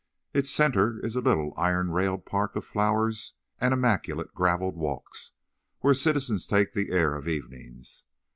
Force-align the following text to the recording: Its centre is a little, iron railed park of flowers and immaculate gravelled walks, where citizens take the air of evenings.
Its 0.33 0.49
centre 0.49 0.99
is 1.05 1.15
a 1.15 1.21
little, 1.21 1.53
iron 1.55 1.91
railed 1.91 2.25
park 2.25 2.55
of 2.55 2.65
flowers 2.65 3.35
and 3.59 3.71
immaculate 3.71 4.33
gravelled 4.33 4.75
walks, 4.75 5.33
where 5.81 5.93
citizens 5.93 6.47
take 6.47 6.73
the 6.73 6.89
air 6.89 7.13
of 7.13 7.27
evenings. 7.27 8.05